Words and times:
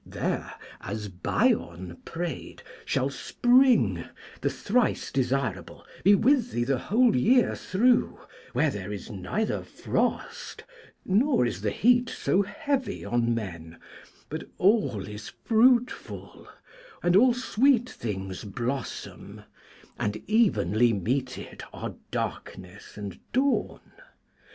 There, 0.03 0.51
as 0.81 1.09
Bion 1.09 1.95
prayed, 2.05 2.63
shall 2.85 3.11
Spring, 3.11 4.03
the 4.41 4.49
thrice 4.49 5.11
desirable, 5.11 5.85
be 6.03 6.15
with 6.15 6.49
thee 6.51 6.63
the 6.63 6.79
whole 6.79 7.15
year 7.15 7.53
through, 7.53 8.17
where 8.53 8.71
there 8.71 8.91
is 8.91 9.11
neither 9.11 9.61
frost, 9.63 10.63
nor 11.05 11.45
is 11.45 11.61
the 11.61 11.69
heat 11.69 12.09
so 12.09 12.41
heavy 12.41 13.05
on 13.05 13.35
men, 13.35 13.77
but 14.27 14.45
all 14.57 15.07
is 15.07 15.33
fruitful, 15.45 16.47
and 17.03 17.15
all 17.15 17.35
sweet 17.35 17.87
things 17.87 18.43
blossom, 18.43 19.43
and 19.99 20.17
evenly 20.27 20.93
meted 20.93 21.63
are 21.71 21.93
darkness 22.09 22.97
and 22.97 23.19
dawn. 23.31 23.81